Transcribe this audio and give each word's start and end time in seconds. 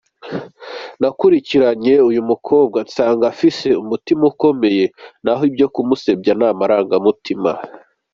nakurikiranye 1.01 1.93
uyu 2.09 2.21
mukobwa 2.29 2.77
nsanga 2.87 3.23
afise 3.33 3.67
umutima 3.81 4.23
ukomeye 4.31 4.83
naho 5.23 5.41
ibyo 5.49 5.67
kumusebya 5.73 6.33
namaranga 6.39 6.95
mutima. 7.07 7.51